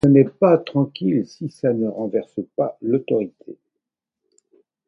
Ça 0.03 0.09
n'est 0.09 0.25
pas 0.25 0.57
tranquille 0.57 1.27
si 1.27 1.51
ça 1.51 1.73
ne 1.73 1.87
renverse 1.87 2.39
pas 2.57 2.75
l'autorité. 2.81 3.59